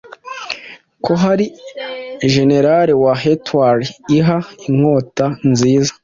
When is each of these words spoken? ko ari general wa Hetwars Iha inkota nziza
ko 1.03 1.13
ari 1.31 1.45
general 2.33 2.87
wa 3.03 3.13
Hetwars 3.23 3.87
Iha 4.17 4.37
inkota 4.69 5.25
nziza 5.49 5.91